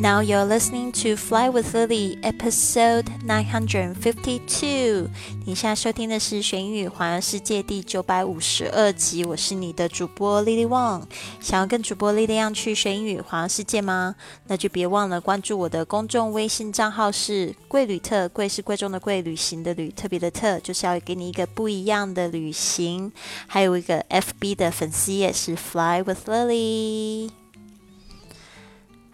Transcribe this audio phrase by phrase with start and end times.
[0.00, 5.10] Now you're listening to Fly with Lily, episode nine hundred and fifty-two.
[5.44, 9.26] 你现在收听的是《玄宇环游世界》第九百五十二集。
[9.26, 11.02] 我是你的主播 Lily Wang。
[11.38, 14.14] 想要跟主播 Lily 一样去玄宇环游世界吗？
[14.46, 23.12] 那就别忘了关注我的公众微信账号是“贵旅特”，贵是贵重的贵，旅行的旅，特别的特，就是要给你一个不一样的旅行。
[23.46, 27.28] 还有一个 FB 的粉丝也是 Fly with Lily。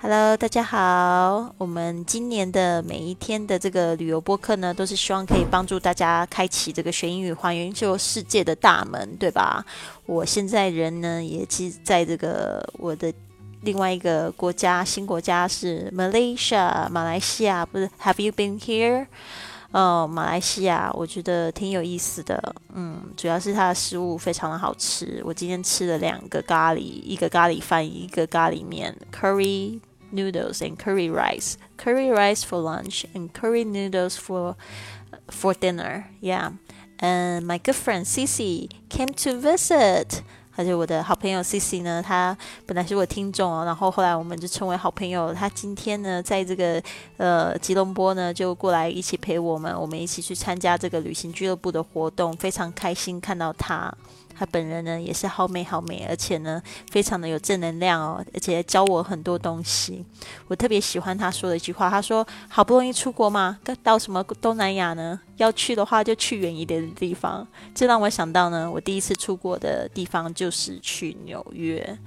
[0.08, 1.52] Hello，大家好。
[1.58, 9.66] 我们今年的每一天的这个旅游播客呢，都是希望可以帮助大家开启这个学英语环游世界的大门，对吧？
[10.04, 13.12] 我现在人呢，也其实在这个我的
[13.62, 17.66] 另外一个国家，新国家是 Malaysia，马来西亚。
[17.66, 19.08] 不是，Have you been here？
[19.72, 22.54] 哦，马来西亚，我觉得挺有意思的。
[22.72, 25.20] 嗯，主要是它的食物非常的好吃。
[25.24, 29.80] 我今天吃了两个咖喱，一个咖喱饭，一个咖喱面，curry。
[30.11, 31.57] noodles and curry rice.
[31.77, 34.55] Curry rice for lunch and curry noodles for
[35.27, 36.07] for dinner.
[36.19, 36.51] Yeah.
[36.99, 40.21] And my good friend Cici came to visit.
[40.57, 45.33] 而且我的好朋友 Cici 呢，他本来是我听众哦，然后后来我们就成为好朋友。
[45.33, 46.83] 他今天呢，在这个
[47.15, 53.91] 呃吉隆坡呢，就过来一起陪我们，我们一起去参加这个旅行俱乐部的活动，非常开心看到他。
[54.38, 60.04] 他本人呢也是好美好美，而且呢非常的有正能量哦，而且教我很多东西。
[60.48, 65.18] 我特别喜欢他说的一句话，他说：“好不容易出国嘛，到什么东南亚呢？
[65.36, 71.98] 要去的话就去远一点的地方。”这让我想到呢，我第一次出国的地方就是去纽约。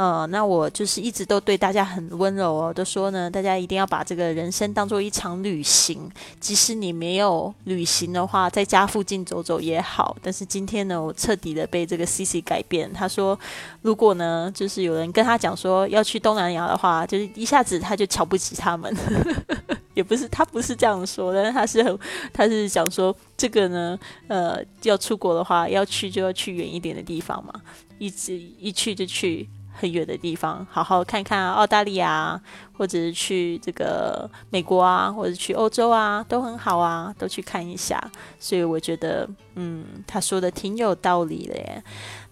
[0.00, 10.16] 呃，那我就是一直都对大家很温柔哦，都说呢，大家一定要把这个人生当做一场旅行，即使你没有旅行的话，在家附近走走也好。
[10.22, 12.90] 但是今天呢，我彻底的被这个 C C 改变。
[12.94, 13.38] 他说，
[13.82, 18.96] 如果呢，就是有人跟他讲说要去东南亚的话，就是一下子他就瞧不起他们。
[19.92, 21.98] 也不是他不是这样说，但是他是很，
[22.32, 23.98] 他是讲说这个呢，
[24.28, 27.52] 呃，要出国的话，要去就要去远一点的地方嘛，
[27.98, 29.46] 一直一去就去。
[29.80, 32.38] 很远的地方，好好看看澳大利亚，
[32.76, 37.98] 或者是去这个美国啊，或者去欧洲啊，都很好啊，都去看一下。
[38.38, 41.82] 所以我觉得，嗯，他说的挺有道理的耶。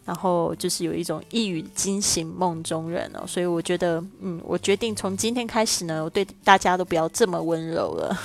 [0.09, 8.19] 然后就是有一种一语惊醒梦中人哦，所以我觉得，嗯，我决定从今天开始呢，我对大家都不要这么温柔了。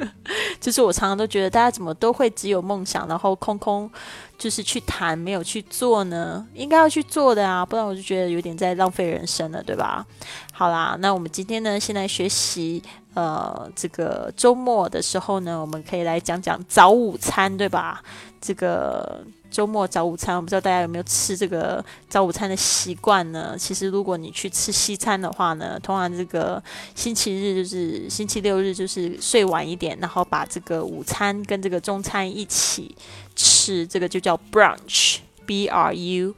[0.58, 3.90] 就是我常常都觉得，大家怎么都会只有梦想，然后空空
[4.38, 6.42] 就是去谈，没有去做呢？
[6.54, 10.06] 应该要去做的啊，不然我就觉得有点在浪费人生了，对吧？
[10.54, 12.82] 好啦，那我们今天呢，先来学习，
[13.12, 18.02] 呃，这个周末的时候呢，我们可以来讲讲早午餐，对吧？
[18.40, 19.22] 这个。
[19.56, 23.56] 周末早午餐，我不知道大家有没有吃这个早午餐的习惯呢？
[23.58, 26.62] 其实，如果你去吃西餐的话呢，通常这个
[26.94, 32.94] 星期日就是星期六日，就是睡晚一点，然后把这个午餐跟这个中餐一起
[33.34, 36.34] 吃，这个就叫 brunch，b r u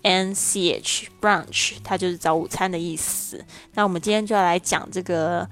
[0.00, 3.44] n c h，brunch，它就是早午餐的意思。
[3.74, 5.46] 那我们今天就要来讲这个。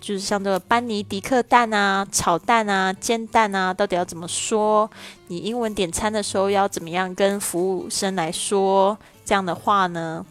[0.00, 4.90] 就是像这个班尼迪克蛋啊、炒蛋啊、煎蛋啊，到底要怎么说？
[5.28, 10.24] 你英文点餐的时候要怎么样跟服务生来说这样的话呢？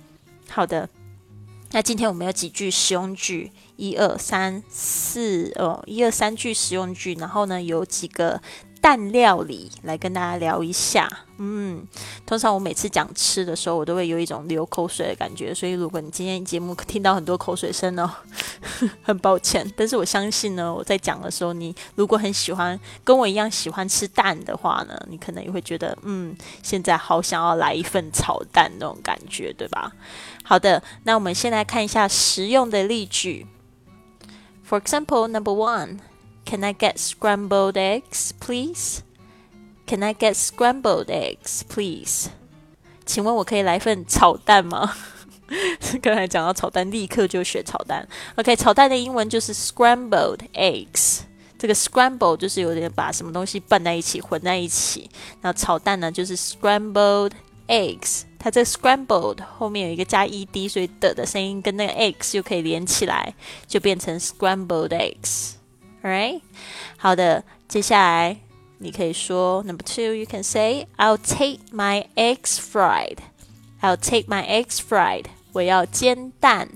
[0.50, 0.88] 好的，
[1.72, 8.42] 那今天我们有几句实用句，一二三四哦，一二三句实用句，然后呢有几个。
[8.82, 11.86] 蛋料理来跟大家聊一下，嗯，
[12.26, 18.12] 通常我每次讲吃的时候，我都会有一种流口水的感觉，所以如果你今天节目听到很多口水声呢，
[19.04, 19.70] 很抱歉。
[19.76, 29.92] 但是我相信呢，我在讲的时候，你如果很喜欢跟我一样喜欢吃蛋的话呢，你可能也会觉得，嗯，现在好想要来一份炒蛋那种感觉，对吧？
[30.44, 33.48] 好的，那我们先来看一下实用的例句。
[34.68, 36.00] For example, number one.
[36.50, 39.02] Can I get scrambled eggs, please?
[39.86, 42.30] Can I get scrambled eggs, please?
[43.06, 44.96] 请问我可以来份炒蛋吗？
[46.02, 48.08] 刚才讲到炒蛋，立刻就学炒蛋。
[48.36, 51.20] OK，炒蛋的英文就是 scrambled eggs。
[51.60, 55.10] 这个 scrambled 就是有点把什么东西拌在一起、混在一起。
[55.42, 57.34] 那炒蛋呢，就是 scrambled
[57.68, 58.22] eggs。
[58.40, 63.36] 它这 scrambled 后面有一个加 ed，所以的的声音跟那个 eggs 就可以连起来，
[63.68, 65.57] 就变成 scrambled eggs。
[66.08, 66.40] Alright，
[66.96, 68.38] 好的，接下来
[68.78, 73.18] 你可以说 Number two, you can say I'll take my eggs fried.
[73.82, 75.26] I'll take my eggs fried.
[75.52, 76.70] 我要煎蛋。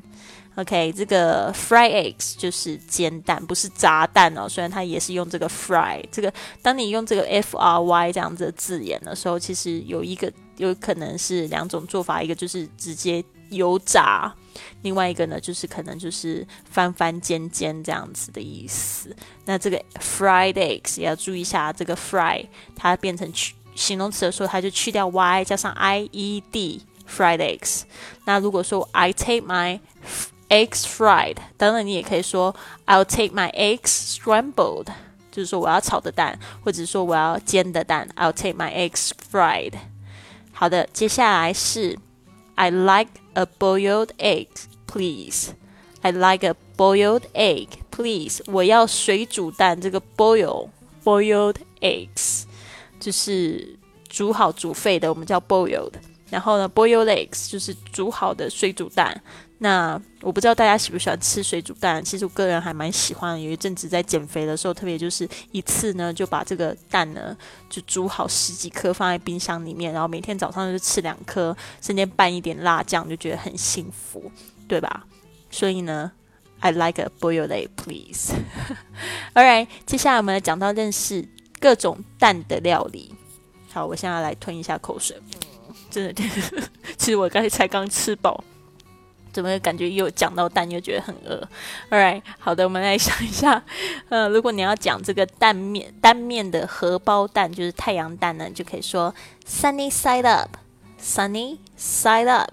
[0.55, 4.49] OK，这个 fry eggs 就是煎蛋，不是炸蛋哦。
[4.49, 14.35] 虽然它也是用这个 fry，这个当你用这个 f r y 这样子的字眼的时候，其实有一个有可能是两种做法，一个就是直接油炸。
[14.81, 19.15] 另外一个呢，就是可能就是翻翻煎煎这样子的意思。
[19.45, 22.45] 那这个 fried eggs 也要注意一下，这个 fry
[22.75, 27.83] 它变成去形容词的时候，它就去掉 y 加上 i e d fried eggs。
[28.25, 29.79] 那如果说 I take my
[30.49, 32.55] eggs fried，当然你也可以说
[32.85, 34.87] I'll take my eggs scrambled，
[35.31, 39.73] 就是说我要炒的蛋，或者说我要煎的蛋，I'll take my eggs fried。
[40.51, 41.97] 好的，接下来是
[42.55, 45.54] I like a boiled egg。Please,
[46.02, 47.68] I like a boiled egg.
[47.90, 49.80] Please，我要水煮蛋。
[49.80, 50.68] 这个 boil
[51.04, 52.44] boiled eggs
[52.98, 53.78] 就是
[54.08, 55.92] 煮好煮沸的，我们叫 boiled。
[56.31, 59.21] 然后呢，boiled eggs 就是煮好的水煮蛋。
[59.59, 63.39] 那我不知道大家喜不喜欢吃水煮蛋，其实我个人还蛮喜欢。
[63.39, 67.37] 有一阵子在减肥的时候，特别就是一次呢就把这个蛋呢
[67.69, 74.31] 就煮好十几颗放在冰箱里面，然后每天早上就吃两颗，中间拌一点辣酱，就觉得很幸福。
[74.67, 75.05] 对吧？
[75.49, 76.09] 所以呢
[76.61, 78.33] ，I like a boiled egg, please.
[79.35, 81.27] All right，接下来我们来讲到认识
[81.59, 83.13] 各种蛋的料理。
[83.73, 85.21] 好，我现在来吞一下口水。
[85.91, 86.13] 真的，
[86.97, 88.43] 其实我刚才才刚吃饱，
[89.33, 91.47] 怎么感觉又讲到蛋，又觉得很饿
[91.89, 93.61] ？All right，好的，我们来想一下。
[94.09, 99.13] 呃，如果你要讲这个蛋面单面的荷包蛋，就是太阳蛋呢，就可以说
[99.45, 100.55] sunny side up,
[100.99, 102.51] sunny side up，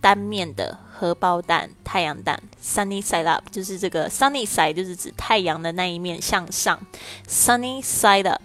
[0.00, 0.78] 单面的。
[0.94, 6.78] 荷包蛋、太阳蛋，sunny side up，就是这个 sunny side，就是指太阳的那一面向上
[7.26, 8.40] ，sunny side up。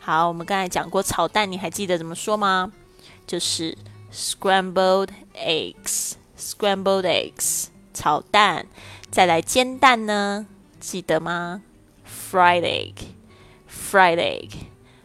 [0.00, 2.72] 好，我们刚才讲过炒蛋，你还记得怎么说吗？
[3.32, 3.74] 就是
[4.12, 8.66] scrambled eggs，scrambled eggs，炒蛋。
[9.10, 10.46] 再来煎蛋呢，
[10.78, 11.62] 记得吗
[12.06, 14.50] ？fried egg，fried egg。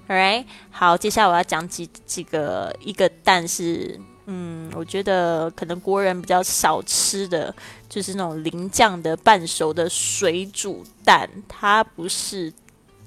[0.09, 3.97] All right，好，接下来我要讲几几个，一个蛋是。
[4.25, 7.55] 嗯，我觉得可能国人比较少吃的
[7.87, 12.51] 就是那种淋酱的半熟的水煮蛋，它不是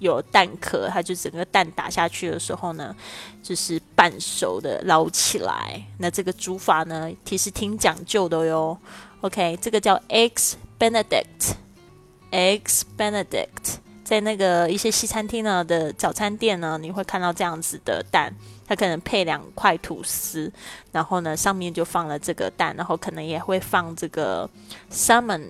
[0.01, 2.97] 有蛋壳，它就整个蛋打下去的时候呢，
[3.43, 5.81] 就是半熟的捞起来。
[5.99, 8.77] 那这个煮法呢，其实挺讲究的哟。
[9.21, 13.77] OK，这个叫 eggs Benedict，eggs Benedict，
[14.11, 18.35] 在那个一些西餐厅呢的早餐店呢，你会看到这样子的蛋。
[18.67, 20.53] 它可能配两块吐司，
[20.93, 24.49] 然后呢，上面就放了这个蛋，然后可能也会放这个
[24.93, 25.43] salmon，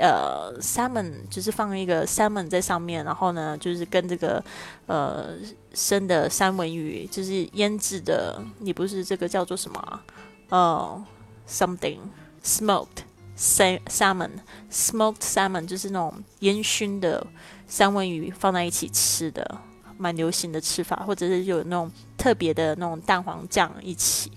[0.00, 4.42] 呃，salmon 就是放一个 salmon 在上面，然后呢，就是跟这个
[4.86, 5.34] 呃
[5.74, 10.00] 生的三文鱼，就是腌制的，你不是这个叫做什么？
[10.48, 11.04] 哦
[11.46, 11.98] ，something
[12.42, 13.04] smoked
[13.36, 17.26] salmon，smoked salmon 就是那种烟熏的
[17.74, 19.58] 三文鱼放在一起吃的。
[19.96, 24.30] 蛮流行的吃法，或者是有那种特别的那种蛋黄酱一起。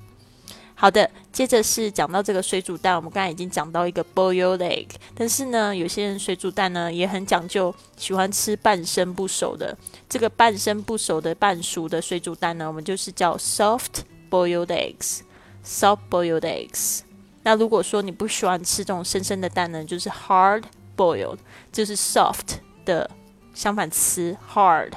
[0.73, 9.75] 好的，接着是讲到这个水煮蛋，我们刚才已经讲到一个 boiled egg，但是呢，有些人水煮蛋呢也很讲究，喜欢吃半生不熟的。
[10.07, 17.01] 这个半生不熟的半熟的水煮蛋呢，我们就是叫 soft boiled eggs，soft boiled eggs。
[17.43, 20.63] 那如果说你不喜欢吃这种生生的蛋呢，就是 hard
[20.95, 21.39] boiled，
[21.71, 23.09] 就是 soft 的
[23.55, 24.91] 相反词 hard。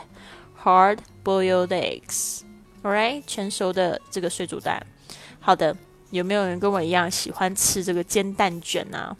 [0.64, 4.84] Hard boiled eggs，alright，全熟的这个水煮蛋。
[5.38, 5.76] 好的，
[6.10, 9.16] 有没有人跟我一样喜欢吃这个煎蛋卷呢？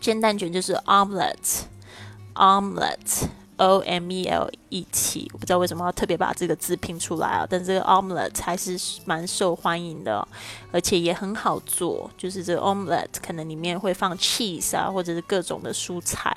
[0.00, 5.28] 煎蛋卷就是 omelette，omelette，o m e l e t。
[5.32, 10.26] 我不知道为什么要特别把这个字拼出来啊，但这个 omelette 还是蛮受欢迎的，
[10.70, 12.08] 而且也很好做。
[12.16, 16.32] 就是这个 omelette 可能里面会放 cheese 啊，或者是各种的蔬菜。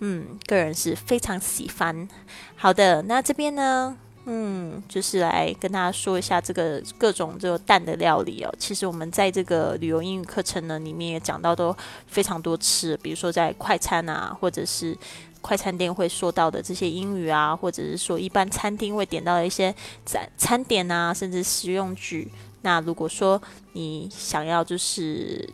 [0.00, 2.06] 嗯，个人是非常喜欢。
[2.54, 8.54] 好的，那这边呢，嗯，就是来跟大家说一下这个各种这个蛋的料理哦。
[8.58, 11.74] 其实我们在这个旅游英语课程呢里面也讲到都
[12.06, 14.94] 非常多吃，比如说在快餐啊，或者是
[15.40, 19.74] 快餐店会说到的这些英语啊，或者是说一般餐厅会点到的一些
[20.04, 22.30] 餐餐点啊，甚至实用句。
[22.60, 23.40] 那如果说
[23.72, 25.48] 你想要就是。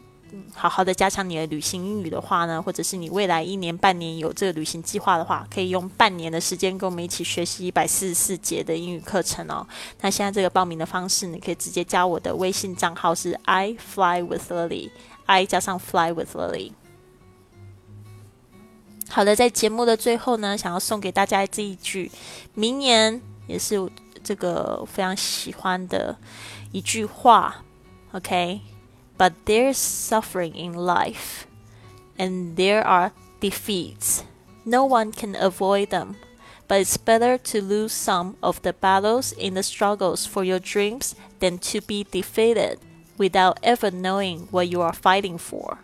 [0.54, 9.66] 好好的加强你的旅行英语的话呢，或者是你未来一年半年有这个旅行计划的话，可以用半年的时间跟我们一起学习一百四十四节的英语课程哦。
[10.00, 16.72] 那现在这个报名的方式，你可以直接加我的微信账号是 I fly with Lily，I 加上 fly with Lily。
[19.08, 22.10] 好的，在节目的最后呢，想要送给大家这一句
[22.54, 23.90] 明年，也是
[24.24, 26.16] 这个非常喜欢的
[26.72, 27.62] 一句话
[28.12, 28.72] ，OK。
[29.22, 31.48] But there's suffering in life,
[32.19, 34.24] and there are defeats.
[34.63, 36.17] No one can avoid them,
[36.67, 41.15] but it's better to lose some of the battles in the struggles for your dreams
[41.39, 42.77] than to be defeated
[43.17, 45.79] without ever knowing what you are fighting for.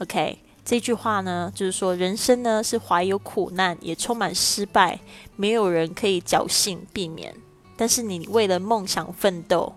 [0.00, 5.00] OK，这句话呢，就是说人生呢是怀有苦难，也充满失败，
[5.36, 7.34] 没有人可以侥幸避免。
[7.78, 9.76] 但是你为了梦想奋斗，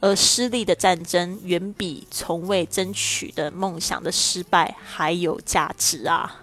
[0.00, 6.42] 而失利的战争，远比从未争取的梦想的失败还有价值啊！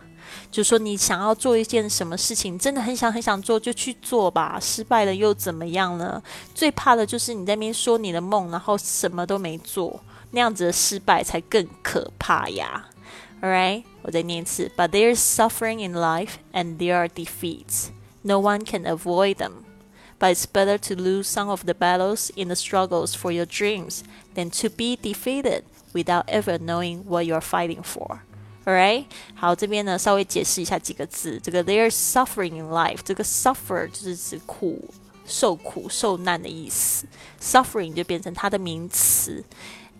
[0.52, 4.60] 就说你想要做一件什么事情，真的很想很想做，就去做吧。
[4.62, 6.22] 失败了又怎么样呢？
[6.54, 10.00] 最怕的就是你在那边说你的梦，然后什么都没做，
[10.32, 12.88] 那样子的失败才更可怕呀。
[13.42, 14.72] ！All right，我再念一次。
[14.78, 17.88] But there's suffering in life, and there are defeats.
[18.22, 19.63] No one can avoid them.
[20.23, 24.03] But it's better to lose some of the battles in the struggles for your dreams
[24.35, 25.63] than to be defeated
[25.95, 28.23] without ever knowing what you're fighting for.
[28.67, 29.05] Alright，
[29.37, 31.41] 好，这边呢稍微解释一下几个字。
[31.41, 34.85] 这个 there's suffering in life，这个 suffer 就是指苦、
[35.25, 37.07] 受苦、受难的意思，
[37.41, 39.45] suffering 就变成它的名词。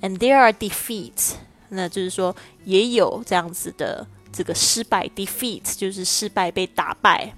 [0.03, 1.35] And there are defeats，
[1.69, 2.35] 那就是说
[2.65, 7.33] 也有这样子的这个失败，defeat 就是失败、被打败。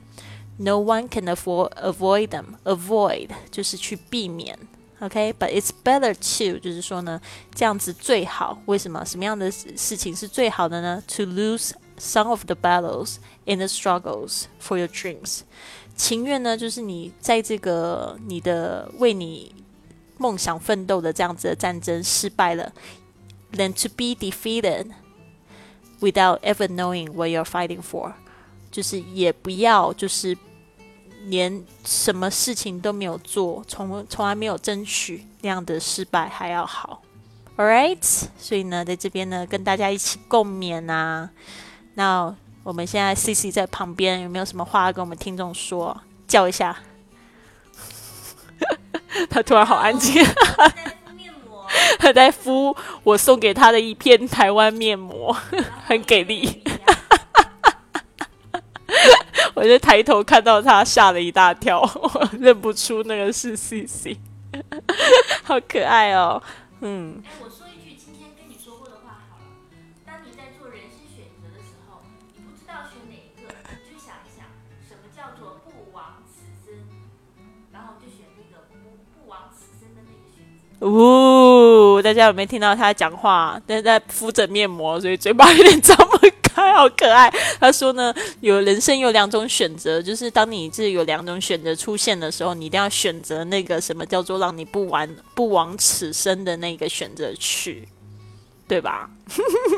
[0.58, 2.56] No one can avoid avoid them.
[2.64, 4.58] Avoid 就是去避免，
[4.99, 7.20] OK？But it's better to 就是说呢，
[7.54, 8.58] 这样子最好。
[8.66, 9.04] 为什么？
[9.04, 11.02] 什么样的事情是最好的呢？
[11.16, 15.40] To lose some of the battles in the struggles for your dreams。
[15.96, 19.54] 情愿呢，就是你在这个你的为你
[20.18, 22.70] 梦想奋斗的这样子的战争失败了，
[23.52, 24.88] than to be defeated
[26.00, 28.12] without ever knowing what you're fighting for。
[28.75, 30.38] 就是也不要，就是
[31.27, 37.01] 连什么事情都没有做，从从来没有争取那样的失败还要好。
[37.55, 41.29] All right，所以呢，在这边呢，跟大家一起共勉啊。
[41.94, 45.96] 那我们现在 C C 在旁边，有没有什么话要跟我们听众说？
[46.27, 46.77] 叫一下。
[49.32, 50.22] 他突然好安静。
[51.98, 55.34] 他在敷我送给他的一片台湾面膜，
[55.86, 56.62] 很给力。
[59.55, 64.17] 我就抬头看到他，吓了一大跳，我认不出那个是 C C，
[65.43, 66.43] 好可爱哦，
[66.81, 67.21] 嗯。
[67.25, 69.47] 哎，我说一句今天跟你说过的话好了，
[70.05, 72.03] 当你在做人生选择的时候，
[72.35, 74.45] 你不知道选哪一个，你就想一想，
[74.88, 76.75] 什么叫做不枉此生，
[77.71, 78.75] 然后就选那个不
[79.15, 80.43] 不枉此生的那个选
[80.77, 80.85] 择。
[80.85, 83.57] 呜，大家有没有听到他讲话？
[83.65, 86.17] 但是在敷着面膜，所以嘴巴有点张不
[86.57, 87.29] 他，好可爱。
[87.59, 97.85] 他说呢，有人生有两种选择，就是当你这有两种选择出现的时候，你一定要选择那个什么叫做让你不完不枉此生的那个选择去，
[98.67, 99.09] 对吧？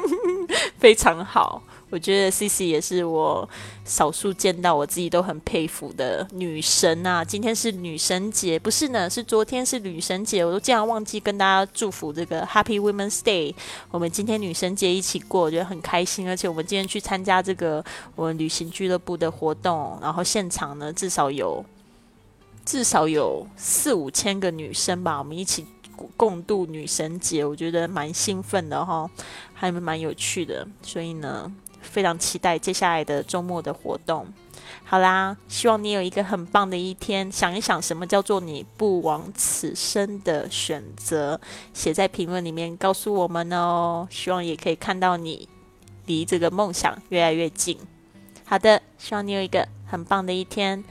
[0.78, 1.64] 非常好。
[1.90, 3.48] 我觉得 C C 也是我
[3.86, 7.24] 少数见到我自己都很佩服的女神啊！
[7.24, 9.10] 今天是女神节，不是呢？
[9.10, 13.56] 是昨天是女神节，我都竟然忘记跟大家祝福这个 Happy Women's Day。
[13.90, 16.28] 我们今天女神节一起过，我觉得很开心。
[16.28, 17.82] 而且我们今天去参加这个
[18.18, 21.64] 我们旅行俱乐部的活动，然后现场呢至少有
[22.66, 25.66] 至少有四五千个女生吧，我们一起
[26.18, 29.10] 共度女神节，我觉得蛮兴奋的哈，
[29.54, 30.68] 还蛮有趣的。
[30.82, 31.50] 所以呢。
[31.88, 34.28] 非常期待接下来的周末的活动。
[34.84, 37.32] 好啦，希望你有一个很棒的一天。
[37.32, 41.40] 想一想，什么叫做你不枉此生的选择？
[41.74, 44.08] 写在评论里面告诉我们哦。
[44.10, 45.48] 希望也可以看到你
[46.06, 47.78] 离这个梦想越来越近。
[48.46, 50.84] 好的，希望你有一个很棒的一天。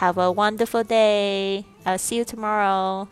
[0.00, 1.64] Have a wonderful day.
[1.84, 3.06] I'll see you tomorrow.